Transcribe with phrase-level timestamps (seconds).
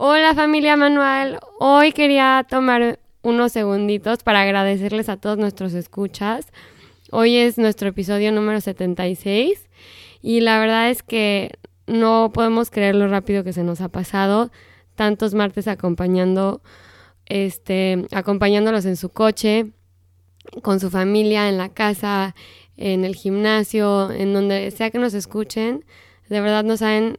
[0.00, 6.46] Hola familia Manual, hoy quería tomar unos segunditos para agradecerles a todos nuestros escuchas.
[7.10, 9.68] Hoy es nuestro episodio número 76
[10.22, 11.58] y la verdad es que
[11.88, 14.52] no podemos creer lo rápido que se nos ha pasado.
[14.94, 16.62] Tantos martes acompañando,
[17.26, 19.72] este, acompañándolos en su coche,
[20.62, 22.36] con su familia, en la casa,
[22.76, 25.84] en el gimnasio, en donde sea que nos escuchen.
[26.28, 27.18] De verdad no saben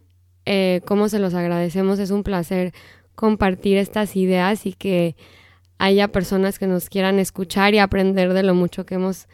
[0.52, 2.00] eh, cómo se los agradecemos.
[2.00, 2.74] Es un placer
[3.14, 5.16] compartir estas ideas y que
[5.78, 9.28] haya personas que nos quieran escuchar y aprender de lo mucho que hemos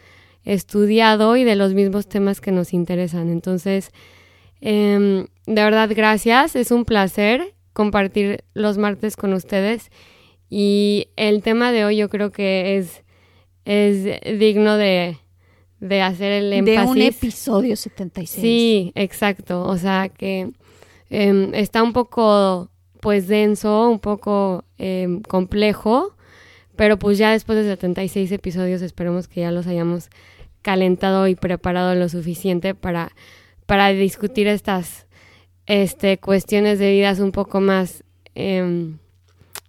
[0.44, 3.30] estudiado y de los mismos temas que nos interesan.
[3.30, 3.92] Entonces,
[4.60, 6.58] em, de verdad, gracias.
[6.58, 9.92] Es un placer compartir los martes con ustedes.
[10.50, 13.06] Y el tema de hoy yo creo que es,
[13.64, 15.18] es digno de,
[15.80, 16.82] de hacer el énfasis.
[16.82, 18.42] De un episodio 76.
[18.42, 19.64] Sí, exacto.
[19.64, 20.52] O sea que
[21.10, 26.16] Em, está un poco pues denso, un poco em, complejo,
[26.76, 30.10] pero pues ya después de 76 episodios esperemos que ya los hayamos
[30.62, 33.12] calentado y preparado lo suficiente para,
[33.68, 35.06] para discutir estas
[35.68, 38.98] este, cuestiones de vidas un poco más em,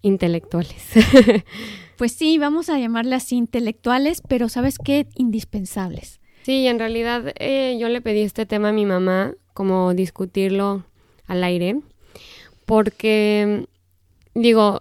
[0.02, 0.82] intelectuales.
[1.98, 5.06] pues sí, vamos a llamarlas intelectuales, pero ¿sabes qué?
[5.14, 6.20] Indispensables.
[6.42, 10.84] Sí, en realidad eh, yo le pedí este tema a mi mamá, como discutirlo
[11.26, 11.80] al aire,
[12.64, 13.66] porque
[14.34, 14.80] digo,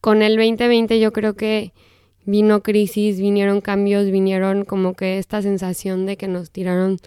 [0.00, 1.72] con el 2020 yo creo que
[2.24, 6.98] vino crisis, vinieron cambios, vinieron como que esta sensación de que nos tiraron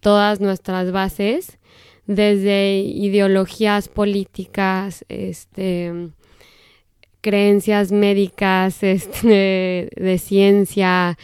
[0.00, 1.58] todas nuestras bases,
[2.06, 6.10] desde ideologías políticas, este
[7.26, 11.18] creencias médicas, este, de ciencia,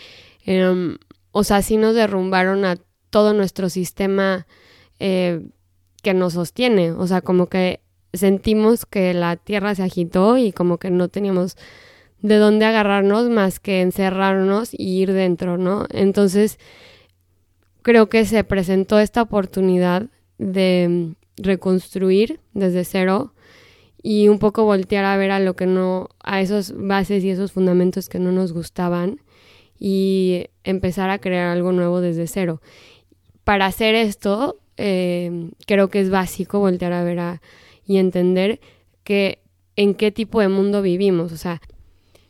[0.45, 0.99] em,
[1.31, 2.77] o sea, sí nos derrumbaron a
[3.11, 4.49] todo nuestro sistema
[4.99, 5.41] eh,
[6.03, 7.81] que nos sostiene, o sea, como que
[8.13, 11.57] sentimos que la tierra se agitó y como que no teníamos
[12.21, 15.87] de dónde agarrarnos más que encerrarnos y ir dentro, ¿no?
[15.91, 16.59] Entonces,
[17.83, 20.07] creo que se presentó esta oportunidad
[20.39, 23.35] de reconstruir desde cero
[24.03, 27.53] y un poco voltear a ver a lo que no, a esos bases y esos
[27.53, 29.21] fundamentos que no nos gustaban
[29.79, 32.61] y empezar a crear algo nuevo desde cero.
[33.45, 37.41] Para hacer esto, eh, creo que es básico voltear a ver
[37.87, 38.61] y entender
[39.05, 39.41] que
[39.77, 41.33] en qué tipo de mundo vivimos.
[41.33, 41.61] O sea,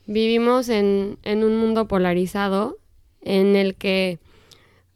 [0.07, 2.79] vivimos en, en un mundo polarizado
[3.21, 4.19] en el que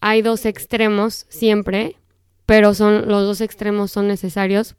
[0.01, 1.97] hay dos extremos siempre,
[2.45, 4.77] pero son los dos extremos son necesarios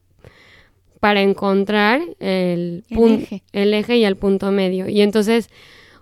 [1.00, 3.44] para encontrar el, eje.
[3.52, 4.88] el eje y el punto medio.
[4.88, 5.50] Y entonces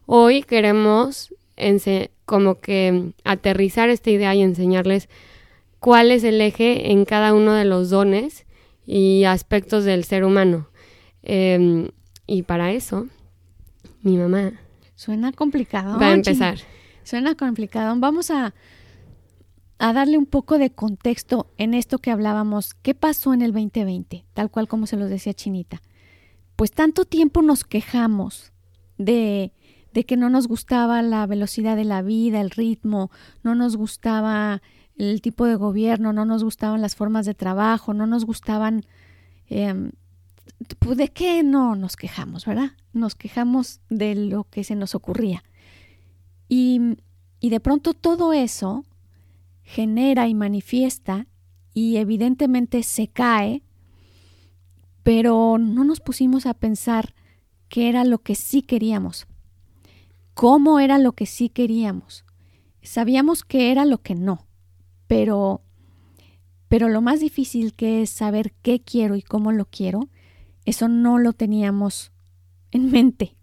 [0.05, 1.33] hoy queremos
[2.25, 5.09] como que aterrizar esta idea y enseñarles
[5.85, 8.47] cuál es el eje en cada uno de los dones
[8.88, 10.68] y aspectos del ser humano.
[11.22, 11.90] Em,
[12.25, 13.06] y para eso,
[14.01, 14.53] mi mamá.
[14.95, 16.00] Suena complicado.
[16.00, 16.57] Va a empezar.
[17.03, 17.95] Suena complicado.
[18.00, 18.56] Vamos a,
[19.78, 22.74] a darle un poco de contexto en esto que hablábamos.
[22.74, 24.25] ¿Qué pasó en el 2020?
[24.34, 25.84] Tal cual como se los decía Chinita.
[26.56, 28.53] Pues tanto tiempo nos quejamos
[28.97, 29.53] de,
[29.94, 33.12] de que no nos gustaba la velocidad de la vida, el ritmo,
[33.44, 34.63] no nos gustaba
[34.97, 38.85] el tipo de gobierno, no nos gustaban las formas de trabajo, no nos gustaban...
[39.47, 39.91] Em,
[40.79, 42.72] pues, ¿De qué no nos quejamos, verdad?
[42.94, 45.44] Nos quejamos de lo que se nos ocurría.
[46.47, 46.97] Y,
[47.39, 48.85] y de pronto todo eso
[49.63, 51.27] genera y manifiesta
[51.73, 53.63] y evidentemente se cae,
[55.03, 57.13] pero no nos pusimos a pensar
[57.68, 59.27] qué era lo que sí queríamos,
[60.33, 62.24] cómo era lo que sí queríamos.
[62.81, 64.44] Sabíamos que era lo que no
[65.07, 65.62] pero,
[66.68, 70.10] pero lo más difícil que es saber qué quiero y cómo lo quiero,
[70.66, 72.12] eso no lo teníamos
[72.72, 73.36] en mente,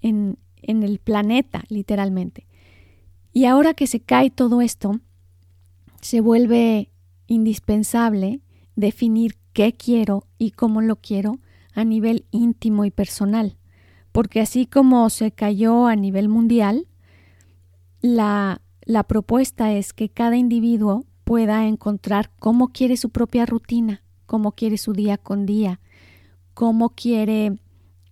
[0.00, 2.46] en, en el planeta, literalmente.
[3.32, 5.00] Y ahora que se cae todo esto,
[6.00, 6.90] se vuelve
[7.26, 8.40] indispensable
[8.76, 11.38] definir qué quiero y cómo lo quiero
[11.74, 13.56] a nivel íntimo y personal,
[14.12, 16.86] porque así como se cayó a nivel mundial,
[18.02, 24.52] la la propuesta es que cada individuo pueda encontrar cómo quiere su propia rutina, cómo
[24.52, 25.80] quiere su día con día,
[26.54, 27.58] cómo quiere,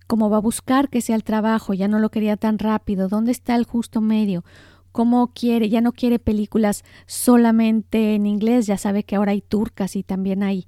[0.07, 3.31] cómo va a buscar que sea el trabajo, ya no lo quería tan rápido, dónde
[3.31, 4.43] está el justo medio,
[4.91, 9.95] cómo quiere, ya no quiere películas solamente en inglés, ya sabe que ahora hay turcas
[9.95, 10.67] y también hay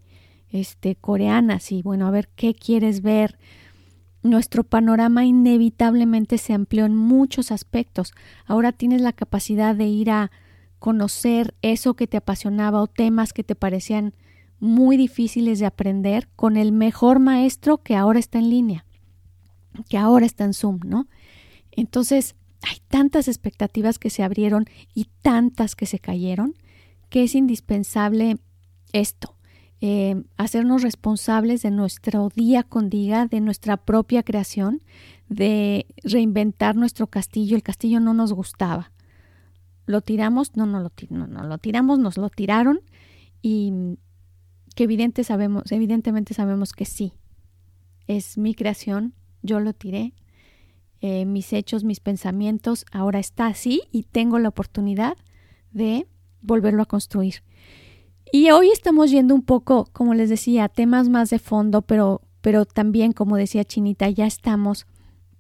[0.50, 3.38] este coreanas y bueno, a ver qué quieres ver.
[4.24, 8.14] Nuestro panorama inevitablemente se amplió en muchos aspectos.
[8.46, 10.32] Ahora tienes la capacidad de ir a
[10.80, 14.14] conocer eso que te apasionaba o temas que te parecían
[14.60, 18.86] muy difíciles de aprender con el mejor maestro que ahora está en línea,
[19.90, 21.08] que ahora está en Zoom, ¿no?
[21.72, 26.56] Entonces, hay tantas expectativas que se abrieron y tantas que se cayeron
[27.10, 28.38] que es indispensable
[28.94, 29.36] esto,
[29.86, 34.82] eh, hacernos responsables de nuestro día con día, de nuestra propia creación,
[35.28, 37.58] de reinventar nuestro castillo.
[37.58, 38.94] El castillo no nos gustaba.
[39.86, 42.80] Lo tiramos, no, no lo, no, no, lo tiramos, nos lo tiraron
[43.42, 43.98] y
[44.74, 47.12] que evidente sabemos, evidentemente sabemos que sí,
[48.08, 50.14] es mi creación, yo lo tiré,
[51.02, 55.18] eh, mis hechos, mis pensamientos, ahora está así y tengo la oportunidad
[55.72, 56.08] de
[56.42, 57.44] volverlo a construir.
[58.36, 62.66] Y hoy estamos yendo un poco, como les decía, temas más de fondo, pero, pero
[62.66, 64.88] también, como decía Chinita, ya estamos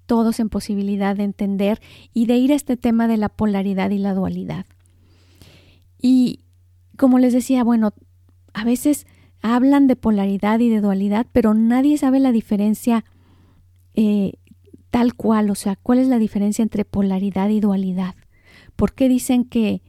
[0.06, 1.82] todos en posibilidad de entender
[2.14, 4.68] y de ir a este tema de la polaridad y la dualidad.
[6.00, 6.42] Y
[6.96, 7.96] como les decía, bueno,
[8.54, 9.08] a veces
[9.42, 13.06] hablan de polaridad y de dualidad, pero nadie sabe la diferencia
[13.96, 14.34] eh,
[14.92, 18.14] tal cual, o sea, cuál es la diferencia entre polaridad y dualidad.
[18.76, 19.82] ¿Por qué dicen que,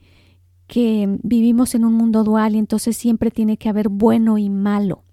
[0.74, 5.04] que vivimos en un mundo dual y entonces siempre tiene que haber bueno y malo?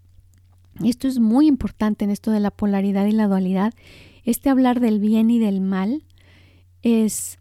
[0.83, 3.71] Esto es muy importante en esto de la polaridad y la dualidad.
[4.23, 6.03] Este hablar del bien y del mal
[6.81, 7.37] es,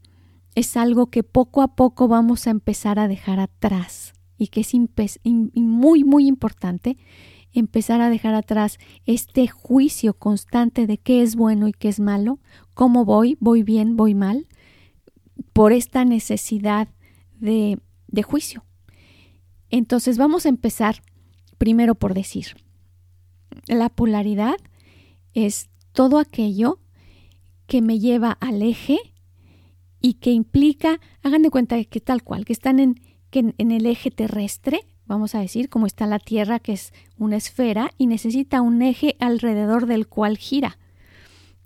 [0.55, 4.75] es algo que poco a poco vamos a empezar a dejar atrás y que es
[5.55, 6.99] muy, muy importante
[7.55, 8.77] empezar a dejar atrás
[9.07, 12.39] este juicio constante de qué es bueno y qué es malo,
[12.75, 14.47] cómo voy, voy bien, voy mal,
[15.55, 16.89] por esta necesidad
[17.39, 17.79] de,
[18.11, 18.65] de juicio.
[19.71, 21.03] Entonces vamos a empezar
[21.59, 22.57] primero por decir,
[23.67, 24.57] la polaridad
[25.35, 26.81] es todo aquello
[27.67, 28.99] que me lleva al eje
[30.01, 33.87] y que implica, hagan de cuenta que tal cual, que están en, que en, el
[33.87, 38.63] eje terrestre, vamos a decir, como está la Tierra, que es una esfera, y necesita
[38.63, 40.79] un eje alrededor del cual gira.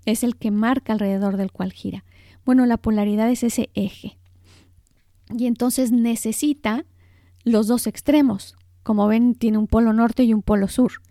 [0.05, 2.03] Es el que marca alrededor del cual gira.
[2.43, 4.17] Bueno, la polaridad es ese eje.
[5.29, 6.85] Y entonces necesita
[7.43, 8.55] los dos extremos.
[8.83, 11.01] Como ven, tiene un polo norte y un polo sur.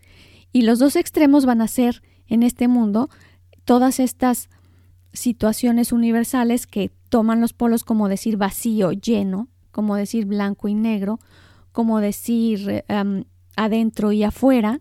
[0.52, 3.10] Y los dos extremos van a ser en este mundo
[3.64, 4.48] todas estas
[5.12, 11.18] situaciones universales que toman los polos como decir vacío, lleno, como decir blanco y negro,
[11.72, 12.84] como decir
[13.56, 14.80] adentro y afuera,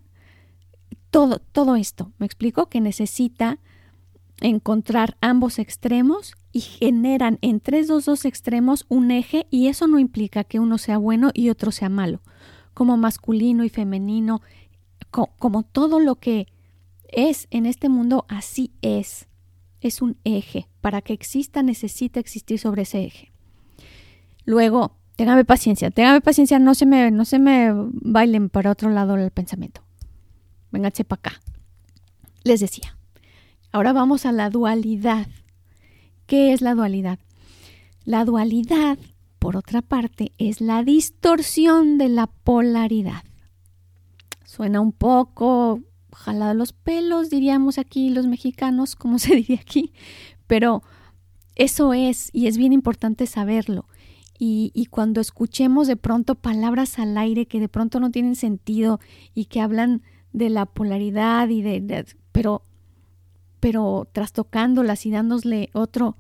[1.10, 3.60] todo, todo esto, me explico, que necesita
[4.42, 10.44] encontrar ambos extremos y generan entre esos dos extremos un eje y eso no implica
[10.44, 12.22] que uno sea bueno y otro sea malo,
[12.76, 14.42] como masculino y femenino,
[15.10, 16.48] como todo lo que
[17.10, 19.28] es en este mundo, así es.
[19.82, 20.68] Es un eje.
[20.80, 23.32] Para que exista necesita existir sobre ese eje.
[24.46, 29.16] Luego, téngame paciencia, téngame paciencia, no se me, no se me bailen para otro lado
[29.16, 29.82] el pensamiento.
[30.72, 31.42] Vénganse para acá.
[32.44, 32.98] Les decía.
[33.72, 35.28] Ahora vamos a la dualidad.
[36.26, 37.20] ¿Qué es la dualidad?
[38.06, 38.98] La dualidad,
[39.40, 43.24] por otra parte, es la distorsión de la polaridad.
[44.46, 45.82] Suena un poco
[46.14, 49.94] jalado los pelos, diríamos aquí los mexicanos, como se diría aquí,
[50.48, 50.84] pero
[51.56, 53.86] eso es, y es bien importante saberlo.
[54.46, 59.00] Y, cuando escuchemos de pronto palabras al aire que de pronto no tienen sentido
[59.34, 60.02] y que hablan
[60.34, 62.64] de la polaridad y de, pero
[63.64, 66.18] pero trastocándolas y dándosle otro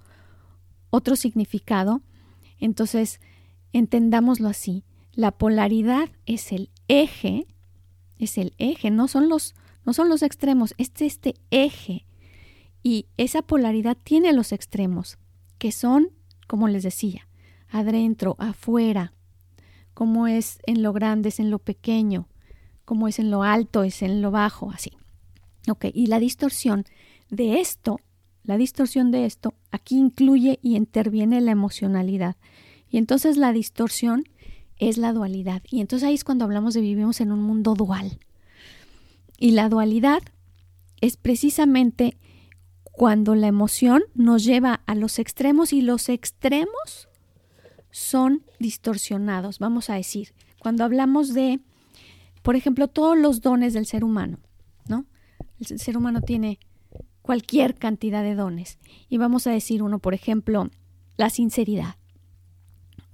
[0.91, 2.01] otro significado,
[2.57, 3.19] entonces
[3.73, 4.85] entendámoslo así.
[5.12, 7.45] La polaridad es el eje,
[8.17, 12.05] es el eje, no son los no son los extremos, es este eje.
[12.81, 15.17] Y esa polaridad tiene los extremos,
[15.57, 16.12] que son,
[16.47, 17.27] como les decía,
[17.67, 19.12] adentro, afuera,
[19.93, 22.29] como es en lo grande, es en lo pequeño,
[22.85, 24.93] como es en lo alto, es en lo bajo, así.
[25.69, 26.85] Ok, y la distorsión
[27.30, 28.00] de esto,
[28.44, 32.36] la distorsión de esto, aquí incluye y interviene la emocionalidad.
[32.89, 34.24] Y entonces la distorsión
[34.77, 35.63] es la dualidad.
[35.70, 38.20] Y entonces ahí es cuando hablamos de vivimos en un mundo dual.
[39.38, 40.22] Y la dualidad
[41.01, 42.18] es precisamente
[42.84, 47.10] cuando la emoción nos lleva a los extremos y los extremos
[47.92, 50.34] son distorsionados, vamos a decir.
[50.60, 51.60] Cuando hablamos de
[52.44, 54.38] por ejemplo, todos los dones del ser humano,
[54.88, 55.06] ¿no?
[55.60, 56.60] El ser humano tiene
[57.24, 58.77] cualquier cantidad de dones.
[59.10, 60.70] Y vamos a decir uno, por ejemplo,
[61.18, 61.96] la sinceridad.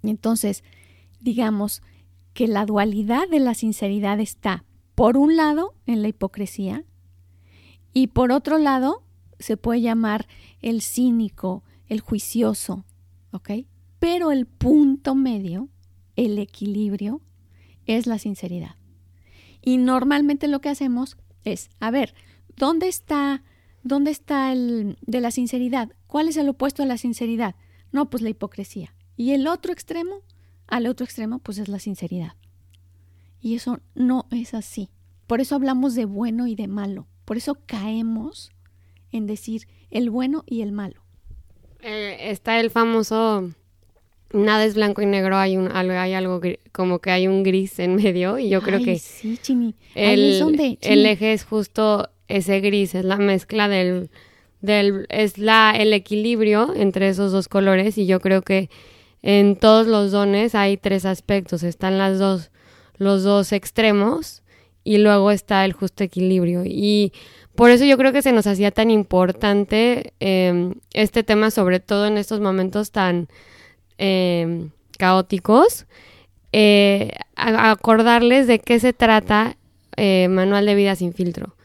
[0.03, 0.65] Entonces,
[1.21, 1.81] digamos
[2.33, 6.83] que la dualidad de la sinceridad está, por un lado, en la hipocresía,
[7.93, 9.03] y por otro lado,
[9.39, 10.27] se puede llamar
[10.61, 12.85] el cínico, el juicioso,
[13.31, 13.51] ¿ok?
[13.99, 15.69] Pero el punto medio,
[16.15, 17.21] el equilibrio,
[17.85, 18.75] es la sinceridad.
[19.61, 22.13] Y normalmente lo que hacemos es, a ver,
[22.55, 23.43] ¿dónde está,
[23.83, 25.89] dónde está el de la sinceridad?
[26.07, 27.55] ¿Cuál es el opuesto a la sinceridad?
[27.91, 28.93] No, pues la hipocresía.
[29.15, 30.21] Y el otro extremo,
[30.67, 32.33] al otro extremo, pues es la sinceridad.
[33.41, 34.89] Y eso no es así.
[35.27, 37.07] Por eso hablamos de bueno y de malo.
[37.25, 38.51] Por eso caemos
[39.11, 41.03] en decir el bueno y el malo.
[41.81, 43.53] Eh, está el famoso
[44.31, 47.95] nada es blanco y negro, hay un hay algo como que hay un gris en
[47.95, 49.75] medio y yo creo que sí, Chini.
[49.95, 54.09] El, el eje es justo ese gris, es la mezcla del
[54.61, 58.69] del es la el equilibrio entre esos dos colores y yo creo que
[59.21, 62.51] en todos los dones hay tres aspectos, están las dos
[62.97, 64.43] los dos extremos
[64.83, 66.63] y luego está el justo equilibrio.
[66.65, 67.13] Y
[67.55, 72.07] por eso yo creo que se nos hacía tan importante em, este tema, sobre todo
[72.07, 73.27] en estos momentos tan
[73.97, 75.85] em, caóticos,
[76.51, 79.57] eh, acordarles de qué se trata
[79.97, 81.55] eh, Manual de Vida sin filtro,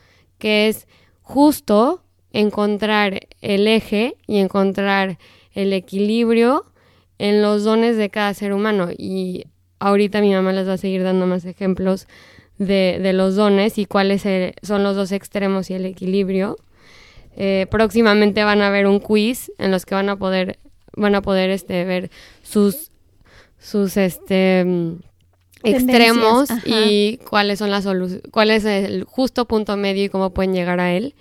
[0.45, 0.87] que es
[1.23, 5.17] justo encontrar el eje y encontrar
[5.55, 6.67] el equilibrio
[7.17, 8.91] en los dones de cada ser humano.
[8.95, 9.47] Y
[9.79, 12.07] ahorita mi mamá les va a seguir dando más ejemplos
[12.59, 14.25] de, los dones y cuáles
[14.61, 16.59] son los dos extremos y el equilibrio.
[17.39, 20.59] Eh, próximamente van a ver un quiz en los que van a poder
[20.95, 22.11] van a poder este ver
[22.43, 22.93] sus
[23.59, 24.67] sus este
[25.64, 30.54] extremos y cuáles son las soluciones, cuál es el justo punto medio y cómo pueden
[30.54, 31.14] llegar a él.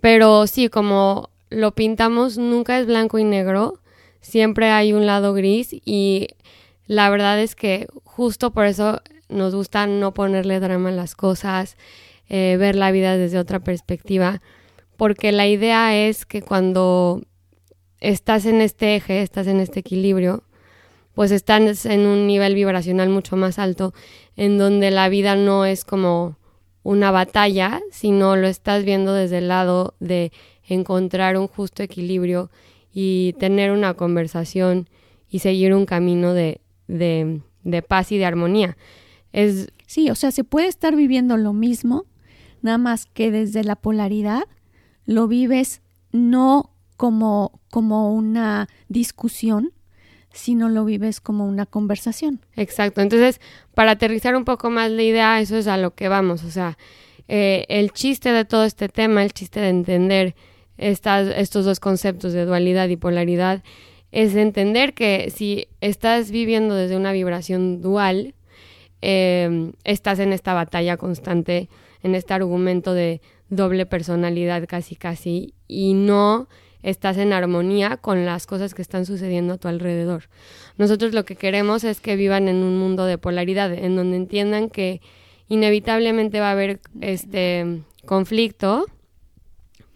[0.00, 3.80] Pero sí, como lo pintamos, nunca es blanco y negro,
[4.20, 6.28] siempre hay un lado gris y
[6.86, 11.76] la verdad es que justo por eso nos gusta no ponerle drama a las cosas,
[12.28, 14.40] eh, ver la vida desde otra perspectiva,
[14.96, 17.22] porque la idea es que cuando
[18.00, 20.44] estás en este eje, estás en este equilibrio,
[21.14, 23.94] pues estás en un nivel vibracional mucho más alto,
[24.36, 26.36] en donde la vida no es como
[26.82, 30.32] una batalla, sino lo estás viendo desde el lado de
[30.64, 32.50] encontrar un justo equilibrio
[32.92, 34.88] y tener una conversación
[35.28, 38.76] y seguir un camino de, de, de paz y de armonía.
[39.32, 39.70] Es...
[39.86, 42.06] Sí, o sea, se puede estar viviendo lo mismo,
[42.62, 44.44] nada más que desde la polaridad
[45.04, 49.72] lo vives no como, como una discusión,
[50.34, 52.40] sino lo vives como una conversación.
[52.56, 53.00] Exacto.
[53.00, 53.40] Entonces,
[53.74, 56.44] para aterrizar un poco más la idea, eso es a lo que vamos.
[56.44, 56.76] O sea,
[57.28, 60.34] eh, el chiste de todo este tema, el chiste de entender
[60.76, 63.62] estas, estos dos conceptos de dualidad y polaridad,
[64.12, 68.34] es entender que si estás viviendo desde una vibración dual,
[69.06, 71.68] Em, estás en esta batalla constante,
[72.02, 76.48] en este argumento de doble personalidad casi casi, y no
[76.84, 80.28] estás en armonía con las cosas que están sucediendo a tu alrededor.
[80.76, 84.68] Nosotros lo que queremos es que vivan en un mundo de polaridad, en donde entiendan
[84.68, 85.00] que
[85.48, 88.84] inevitablemente va a haber este conflicto,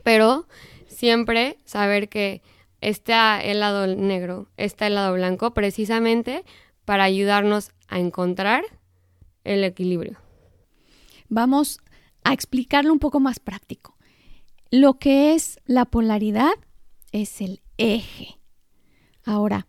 [0.03, 0.49] pero
[0.87, 2.41] siempre saber que
[2.81, 6.43] está el lado negro, está el lado blanco, precisamente
[6.87, 8.65] para ayudarnos a encontrar
[9.45, 10.17] el equilibrio.
[11.29, 11.81] Vamos
[12.25, 13.95] a explicarlo un poco más práctico.
[14.71, 16.53] Lo que es la polaridad
[17.13, 18.39] es el eje.
[19.25, 19.67] Ahora,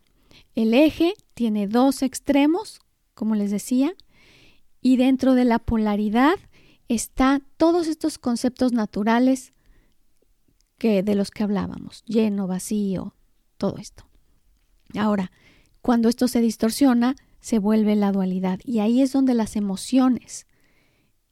[0.54, 2.80] el eje tiene dos extremos,
[3.14, 3.94] como les decía,
[4.80, 6.36] y dentro de la polaridad
[6.88, 9.52] está todos estos conceptos naturales
[10.78, 13.14] que de los que hablábamos, lleno, vacío,
[13.58, 14.04] todo esto.
[14.98, 15.30] Ahora,
[15.82, 18.60] cuando esto se distorsiona, se vuelve la dualidad.
[18.64, 20.46] Y ahí es donde las emociones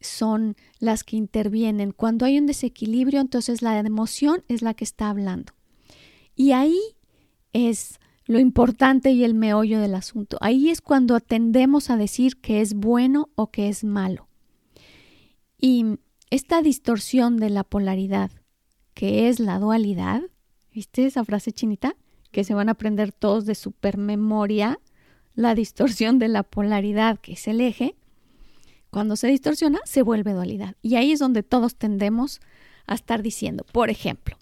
[0.00, 1.92] son las que intervienen.
[1.92, 5.52] Cuando hay un desequilibrio, entonces la emoción es la que está hablando.
[6.38, 6.80] Y ahí
[7.52, 10.38] es lo importante y el meollo del asunto.
[10.40, 14.28] Ahí es cuando tendemos a decir que es bueno o que es malo.
[15.58, 15.98] Y
[16.30, 18.30] esta distorsión de la polaridad,
[18.94, 20.22] que es la dualidad,
[20.72, 21.96] ¿viste esa frase chinita?
[22.30, 24.78] Que se van a aprender todos de supermemoria
[25.34, 27.96] la distorsión de la polaridad, que es el eje,
[28.90, 30.76] cuando se distorsiona, se vuelve dualidad.
[30.82, 32.40] Y ahí es donde todos tendemos
[32.86, 34.36] a estar diciendo, por ejemplo,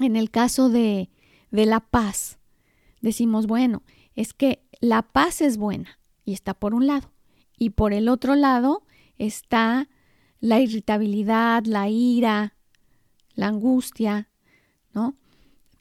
[0.00, 1.10] en el caso de,
[1.50, 2.38] de la paz,
[3.00, 3.82] decimos, bueno,
[4.14, 7.12] es que la paz es buena y está por un lado,
[7.58, 8.84] y por el otro lado
[9.18, 9.88] está
[10.40, 12.54] la irritabilidad, la ira,
[13.34, 14.30] la angustia,
[14.92, 15.16] ¿no?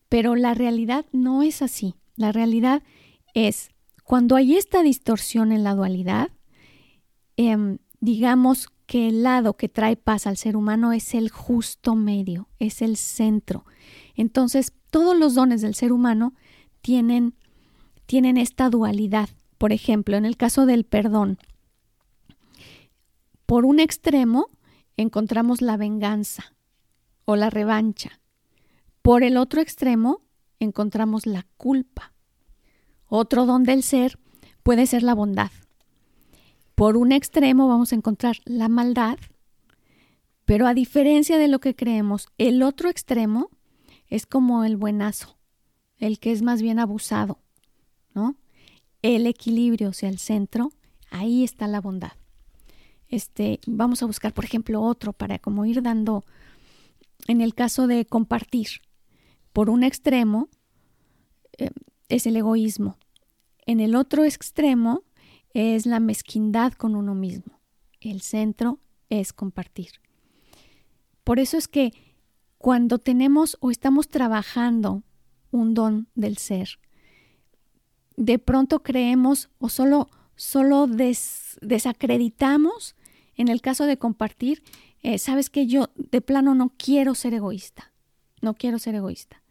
[0.10, 1.96] Pero la realidad no es así.
[2.16, 2.84] La realidad
[3.34, 3.70] es,
[4.04, 6.32] cuando hay esta distorsión en la dualidad,
[7.38, 12.50] em, digamos que el lado que trae paz al ser humano es el justo medio,
[12.60, 13.66] es el centro.
[14.20, 16.34] Entonces, todos los dones del ser humano
[16.82, 17.36] tienen,
[18.06, 19.30] tienen esta dualidad.
[19.58, 21.38] Por ejemplo, en el caso del perdón,
[23.46, 24.48] por un extremo
[24.98, 26.54] encontramos la venganza
[27.24, 28.20] o la revancha.
[29.02, 30.20] Por el otro extremo
[30.60, 32.12] encontramos la culpa.
[33.06, 34.20] Otro don del ser
[34.64, 35.52] puede ser la bondad.
[36.76, 39.18] Por un extremo vamos a encontrar la maldad,
[40.44, 43.50] pero a diferencia de lo que creemos, el otro extremo
[44.10, 45.38] es como el buenazo,
[45.98, 47.40] el que es más bien abusado,
[48.14, 48.36] ¿no?
[49.02, 50.72] El equilibrio, o sea, el centro,
[51.12, 52.14] ahí está la bondad.
[53.08, 56.26] Este, vamos a buscar, por ejemplo, otro para como ir dando,
[57.28, 58.68] en el caso de compartir,
[59.54, 60.50] por un extremo
[61.58, 61.70] eh,
[62.08, 62.98] es el egoísmo,
[63.66, 65.04] en el otro extremo
[65.54, 67.60] es la mezquindad con uno mismo,
[68.00, 69.92] el centro es compartir.
[71.24, 71.94] Por eso es que
[72.60, 75.02] cuando tenemos o estamos trabajando
[75.50, 76.78] un don del ser,
[78.18, 82.96] de pronto creemos o solo, solo desacreditamos
[83.36, 84.62] en el caso de compartir,
[85.02, 87.94] eh, sabes que yo de plano no quiero ser egoísta,
[88.42, 89.42] no quiero ser egoísta.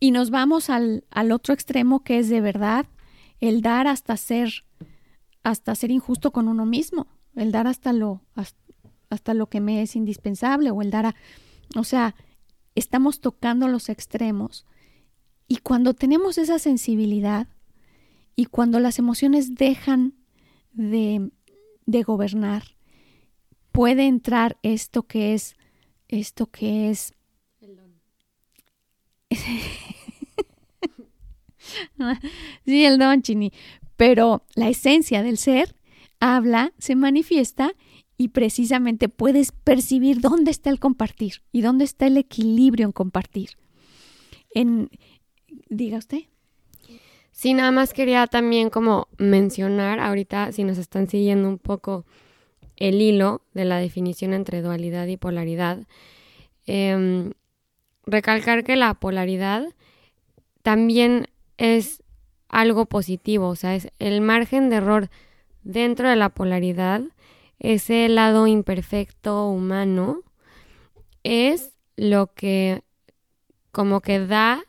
[0.00, 2.86] Y nos vamos al, al otro extremo que es de verdad
[3.40, 4.64] el dar hasta ser,
[5.42, 9.94] hasta ser injusto con uno mismo, el dar hasta lo, hasta, lo que me es
[9.94, 11.14] indispensable o el dar a,
[11.74, 12.14] o sea,
[12.74, 14.66] estamos tocando los extremos.
[15.48, 17.48] Y cuando tenemos esa sensibilidad
[18.34, 20.14] y cuando las emociones dejan
[20.72, 21.30] de,
[21.86, 22.76] de gobernar,
[23.72, 25.56] puede entrar esto que es,
[26.08, 27.14] esto que es...
[32.64, 33.52] Sí, el don, Chini.
[33.96, 35.74] Pero la esencia del ser
[36.20, 37.72] habla, se manifiesta
[38.18, 43.50] y precisamente puedes percibir dónde está el compartir y dónde está el equilibrio en compartir.
[44.54, 44.90] En,
[45.68, 46.22] diga usted.
[47.32, 52.06] Sí, nada más quería también como mencionar ahorita, si nos están siguiendo un poco
[52.76, 55.86] el hilo de la definición entre dualidad y polaridad,
[56.64, 57.32] em,
[58.06, 59.66] recalcar que la polaridad
[60.62, 61.26] también
[61.58, 62.02] es
[62.48, 65.10] algo positivo, o sea, es el margen de error
[65.62, 67.02] dentro de la polaridad,
[67.58, 70.22] ese lado imperfecto humano,
[71.22, 72.82] es lo que
[73.72, 74.62] como que da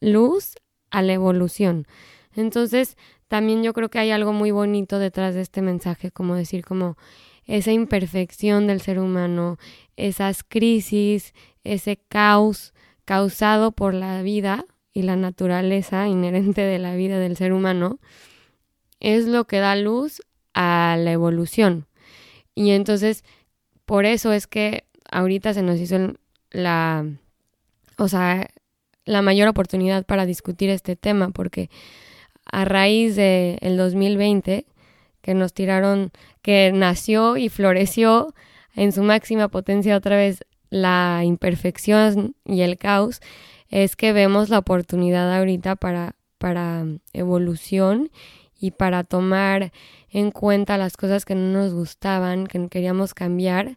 [0.00, 0.56] luz
[0.90, 1.86] a la evolución.
[2.34, 2.96] Entonces,
[3.28, 6.96] también yo creo que hay algo muy bonito detrás de este mensaje, como decir, como
[7.46, 9.58] esa imperfección del ser humano,
[9.96, 11.32] esas crisis,
[11.64, 12.74] ese caos
[13.04, 17.98] causado por la vida y la naturaleza inherente de la vida del ser humano,
[19.00, 20.22] es lo que da luz
[20.54, 21.86] a la evolución.
[22.54, 23.24] Y entonces,
[23.84, 26.14] por eso es que ahorita se nos hizo
[26.50, 27.06] la,
[27.98, 28.48] o sea,
[29.04, 31.70] la mayor oportunidad para discutir este tema, porque
[32.44, 34.66] a raíz del el 2020,
[35.20, 36.10] que nos tiraron,
[36.42, 38.34] que nació y floreció
[38.74, 43.20] en su máxima potencia otra vez la imperfección y el caos,
[43.68, 48.10] es que vemos la oportunidad ahorita para, para evolución
[48.62, 49.72] y para tomar
[50.08, 53.76] en cuenta las cosas que no nos gustaban, que queríamos cambiar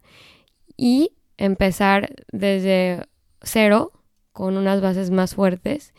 [0.76, 3.04] y empezar desde
[3.42, 3.90] cero
[4.30, 5.92] con unas bases más fuertes,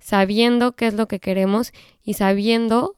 [0.00, 2.96] sabiendo qué es lo que queremos y sabiendo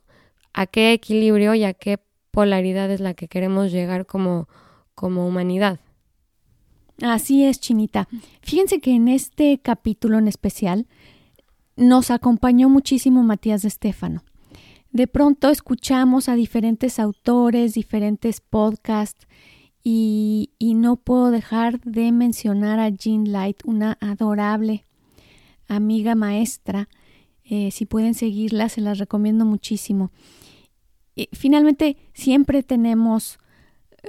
[0.54, 1.98] a qué equilibrio y a qué
[2.30, 4.48] polaridad es la que queremos llegar como,
[4.94, 5.78] como humanidad.
[7.02, 8.08] Así es, Chinita.
[8.40, 10.86] Fíjense que en este capítulo en especial
[11.76, 14.24] nos acompañó muchísimo Matías de Estéfano.
[14.94, 19.26] De pronto escuchamos a diferentes autores, diferentes podcasts
[19.82, 24.84] y, no puedo dejar de mencionar a Jean Light, una adorable
[25.66, 26.88] amiga maestra.
[27.42, 30.12] Eh, si pueden seguirla, se las recomiendo muchísimo.
[31.32, 33.40] finalmente, siempre tenemos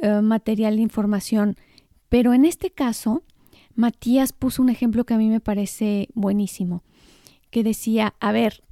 [0.03, 1.55] eh, material de información,
[2.09, 3.23] pero en este caso,
[3.73, 6.83] Matías puso un ejemplo que a mí me parece buenísimo,
[7.49, 8.63] que decía, a ver,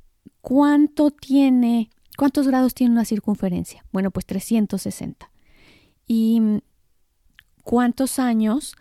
[0.42, 3.86] ¿cuánto tiene, cuántos grados tiene una circunferencia?
[3.92, 5.32] Bueno, pues 360.
[6.08, 6.42] ¿Y
[7.64, 8.76] cuántos años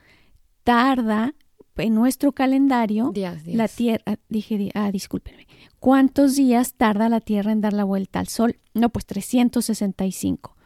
[0.65, 1.35] tarda
[1.77, 3.13] en nuestro calendario
[3.47, 5.47] la Tierra, dije, ah, discúlpenme,
[5.79, 8.59] ¿cuántos días tarda la Tierra en dar la vuelta al Sol?
[8.75, 10.57] No, pues 365.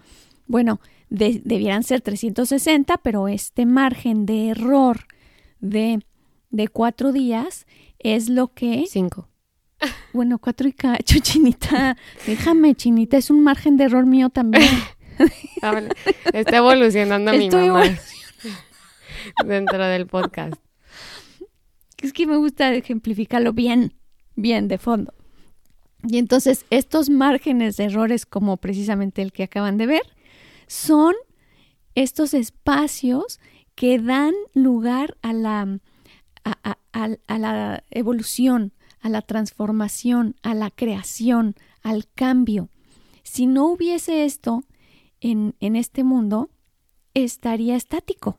[0.46, 5.06] Bueno, debieran ser 360, pero este margen de error
[5.60, 6.04] de,
[6.50, 7.66] de cuatro días
[7.98, 8.84] es lo que...
[8.88, 9.28] Cinco.
[10.12, 11.96] Bueno, cuatro y cacho, chinita.
[12.26, 14.68] Déjame, chinita, es un margen de error mío también.
[15.62, 15.80] Ah,
[16.34, 17.84] está evolucionando mi mamá
[19.46, 20.60] dentro del podcast.
[22.02, 23.94] Es que me gusta ejemplificarlo bien,
[24.34, 25.14] bien de fondo.
[26.06, 30.02] Y entonces estos márgenes de errores, como precisamente el que acaban de ver,
[30.66, 31.14] son
[31.94, 33.40] estos espacios
[33.74, 35.78] que dan lugar a la,
[36.44, 42.68] a, la evolución, a la transformación, a la creación, al cambio.
[43.22, 44.64] Si no hubiese esto
[45.20, 46.50] en, en este mundo,
[47.14, 48.38] estaría estático,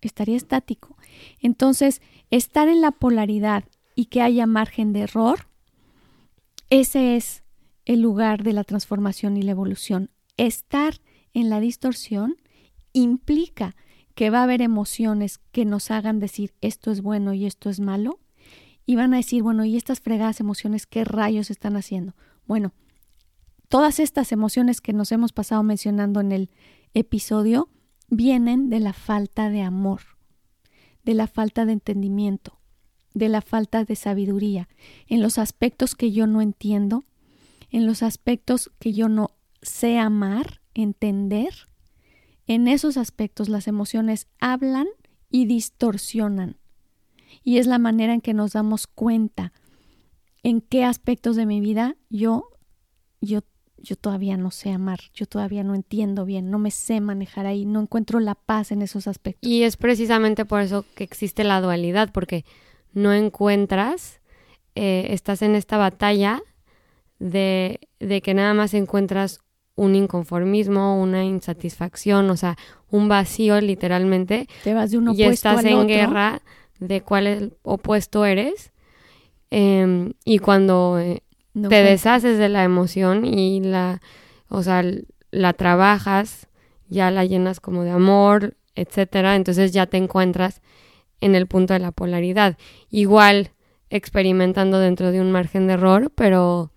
[0.00, 0.96] estaría estático.
[1.40, 5.46] Entonces, estar en la polaridad y que haya margen de error,
[6.70, 7.42] ese es
[7.84, 10.10] el lugar de la transformación y la evolución.
[10.36, 10.94] Estar
[11.34, 12.36] en la distorsión
[12.92, 13.76] implica
[14.14, 17.80] que va a haber emociones que nos hagan decir esto es bueno y esto es
[17.80, 18.20] malo.
[18.86, 22.14] Y van a decir, bueno, ¿y estas fregadas emociones qué rayos están haciendo?
[22.46, 22.72] Bueno,
[23.68, 26.50] todas estas emociones que nos hemos pasado mencionando en el
[26.94, 27.68] episodio
[28.08, 30.00] vienen de la falta de amor,
[31.04, 32.58] de la falta de entendimiento,
[33.14, 34.68] de la falta de sabiduría,
[35.06, 37.04] en los aspectos que yo no entiendo,
[37.70, 39.30] en los aspectos que yo no
[39.62, 41.68] sé amar entender,
[42.46, 44.88] en esos aspectos las emociones hablan
[45.30, 46.56] y distorsionan.
[47.42, 49.52] Y es la manera en que nos damos cuenta
[50.42, 52.48] en qué aspectos de mi vida yo,
[53.20, 53.40] yo,
[53.76, 57.66] yo todavía no sé amar, yo todavía no entiendo bien, no me sé manejar ahí,
[57.66, 59.48] no encuentro la paz en esos aspectos.
[59.48, 62.44] Y es precisamente por eso que existe la dualidad, porque
[62.92, 64.20] no encuentras,
[64.74, 66.40] eh, estás en esta batalla
[67.18, 69.40] de, de que nada más encuentras
[69.76, 72.56] un inconformismo, una insatisfacción, o sea,
[72.90, 74.46] un vacío literalmente.
[74.62, 76.42] Te vas de un opuesto Y estás en guerra
[76.80, 78.72] de cuál el opuesto eres.
[79.50, 81.22] Em, y cuando eh,
[81.54, 84.00] te deshaces de la emoción y la,
[84.48, 84.84] o sea,
[85.30, 86.48] la trabajas,
[86.88, 90.62] ya la llenas como de amor, etcétera, entonces ya te encuentras
[91.20, 92.56] en el punto de la polaridad.
[92.90, 93.52] Igual
[93.90, 96.72] experimentando dentro de un margen de error, pero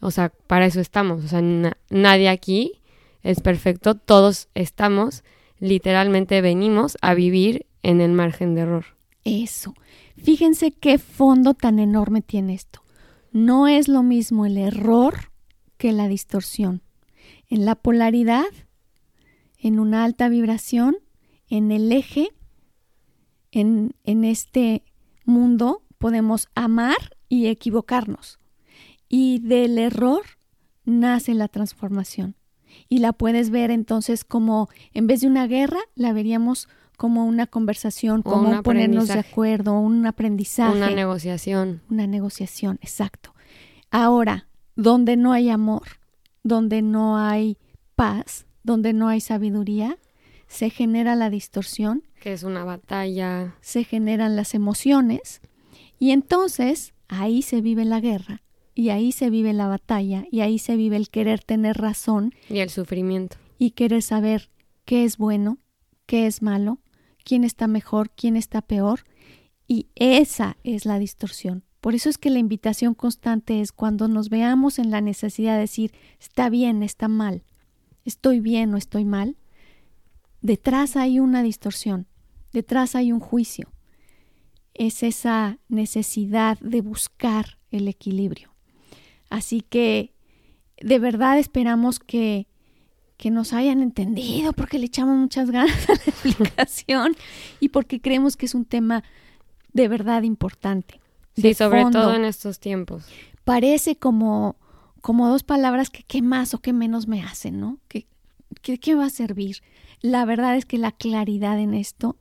[0.00, 1.24] o sea, para eso estamos.
[1.24, 1.42] O sea,
[1.90, 2.80] nadie aquí
[3.22, 3.94] es perfecto.
[3.94, 5.24] Todos estamos,
[5.58, 8.84] literalmente venimos a vivir en el margen de error.
[9.30, 9.74] Eso.
[10.16, 12.82] Fíjense qué fondo tan enorme tiene esto.
[13.32, 15.30] No es lo mismo el error
[15.76, 16.82] que la distorsión.
[17.48, 18.46] En la polaridad,
[19.58, 20.96] en una alta vibración,
[21.48, 22.30] en el eje,
[23.52, 24.84] en, en este
[25.24, 28.38] mundo podemos amar y equivocarnos.
[29.08, 30.22] Y del error
[30.84, 32.36] nace la transformación.
[32.88, 36.68] Y la puedes ver entonces como, en vez de una guerra, la veríamos
[37.08, 40.76] una conversación, como ponernos de acuerdo, un aprendizaje.
[40.76, 41.82] Una negociación.
[41.88, 43.34] Una negociación, exacto.
[43.90, 45.82] Ahora, donde no hay amor,
[46.42, 47.58] donde no hay
[47.96, 49.98] paz, donde no hay sabiduría,
[50.46, 52.02] se genera la distorsión.
[52.20, 53.54] Que es una batalla.
[53.60, 55.40] Se generan las emociones
[55.98, 58.42] y entonces ahí se vive la guerra
[58.74, 62.34] y ahí se vive la batalla y ahí se vive el querer tener razón.
[62.48, 63.36] Y el sufrimiento.
[63.58, 64.50] Y querer saber
[64.84, 65.58] qué es bueno,
[66.06, 66.79] qué es malo,
[67.24, 69.04] quién está mejor, quién está peor.
[69.66, 71.64] Y esa es la distorsión.
[71.80, 75.60] Por eso es que la invitación constante es cuando nos veamos en la necesidad de
[75.60, 77.42] decir, está bien, está mal,
[78.04, 79.36] estoy bien o estoy mal,
[80.42, 82.06] detrás hay una distorsión,
[82.52, 83.72] detrás hay un juicio.
[84.74, 88.54] Es esa necesidad de buscar el equilibrio.
[89.30, 90.14] Así que
[90.80, 92.48] de verdad esperamos que,
[93.20, 97.14] que nos hayan entendido porque le echamos muchas ganas a la explicación
[97.60, 99.04] y porque creemos que es un tema
[99.74, 101.02] de verdad importante.
[101.36, 103.04] Sí, sobre todo en estos tiempos.
[103.44, 104.56] Parece como,
[105.02, 107.76] como dos palabras que qué más o qué menos me hacen, ¿no?
[107.88, 108.06] ¿Qué,
[108.62, 109.58] qué, va a servir?
[110.00, 112.16] La verdad es que la claridad en esto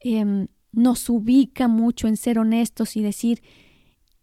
[0.00, 3.42] em, nos ubica mucho en ser honestos y decir,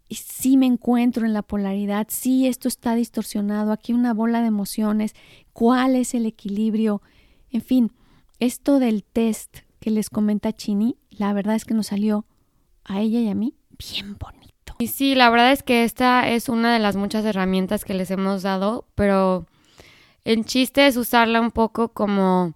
[0.09, 5.15] sí me encuentro en la polaridad, sí esto está distorsionado, aquí una bola de emociones,
[5.53, 7.01] cuál es el equilibrio,
[7.49, 7.91] en fin,
[8.39, 12.25] esto del test que les comenta Chini, la verdad es que nos salió
[12.83, 14.75] a ella y a mí bien bonito.
[14.79, 18.11] Y sí, la verdad es que esta es una de las muchas herramientas que les
[18.11, 19.45] hemos dado, pero
[20.23, 22.53] el chiste es usarla un poco como,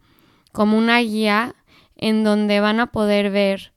[0.51, 1.55] como una guía
[1.95, 3.73] en donde van a poder ver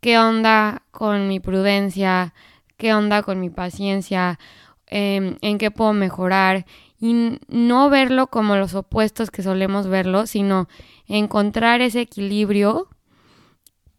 [0.00, 2.34] qué onda con mi prudencia,
[2.78, 4.38] qué onda con mi paciencia,
[4.86, 6.64] em, en qué puedo mejorar
[6.98, 10.68] y no verlo como los opuestos que solemos verlo, sino
[11.06, 12.88] encontrar ese equilibrio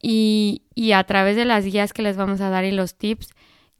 [0.02, 0.64] y,
[0.94, 3.30] a través de las guías que les vamos a dar y los tips,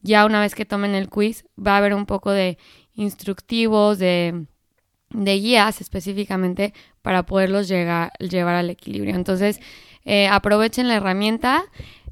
[0.02, 2.58] ya una vez que tomen el quiz, va a haber un poco de
[2.94, 4.46] instructivos, de,
[5.10, 9.16] de guías específicamente para poderlos llegar, llevar al equilibrio.
[9.16, 9.60] Entonces,
[10.06, 11.64] eh, aprovechen la herramienta.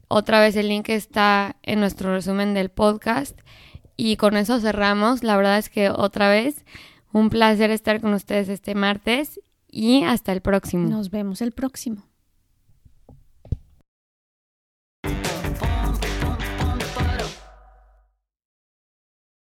[0.07, 3.39] Otra vez el link está en nuestro resumen del podcast.
[3.95, 5.23] Y con eso cerramos.
[5.23, 6.63] La verdad es que otra vez
[7.11, 9.39] un placer estar con ustedes este martes
[9.69, 10.87] y hasta el próximo.
[10.87, 12.03] Nos vemos el próximo.